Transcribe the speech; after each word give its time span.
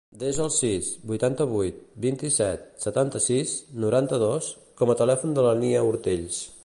Desa 0.21 0.39
el 0.43 0.47
sis, 0.53 0.87
vuitanta-vuit, 1.11 1.83
vint-i-set, 2.05 2.63
setanta-sis, 2.85 3.53
noranta-dos 3.85 4.49
com 4.83 4.95
a 4.95 4.97
telèfon 5.03 5.37
de 5.39 5.49
la 5.51 5.57
Nia 5.63 5.89
Ortells. 5.93 6.43